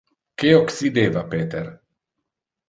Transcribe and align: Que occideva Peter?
Que 0.39 0.49
occideva 0.61 1.21
Peter? 1.35 1.63